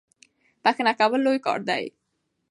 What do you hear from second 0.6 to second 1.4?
بخښنه کول لوی